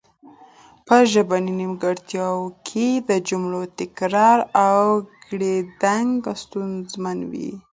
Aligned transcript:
په 0.87 0.95
ژبنۍ 1.11 1.51
نیمګړتیا 1.59 2.27
کې 2.67 2.87
د 3.09 3.11
جملو 3.27 3.61
تکرار 3.79 4.39
او 4.67 4.83
ګړیدنګ 5.27 6.19
ستونزمن 6.41 7.17
وي 7.31 7.51